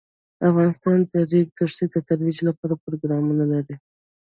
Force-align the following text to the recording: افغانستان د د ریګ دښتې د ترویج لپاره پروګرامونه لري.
افغانستان 0.49 0.97
د 1.03 1.13
د 1.13 1.15
ریګ 1.31 1.47
دښتې 1.57 1.85
د 1.93 1.95
ترویج 2.07 2.37
لپاره 2.47 2.73
پروګرامونه 2.85 3.45
لري. 3.53 3.75